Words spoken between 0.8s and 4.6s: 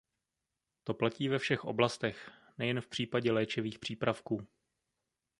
To platí ve všech oblastech, nejen v případě léčivých přípravků.